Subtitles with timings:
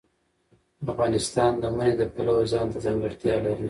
[0.93, 3.59] افغانستان د منی د پلوه ځانته ځانګړتیا لري.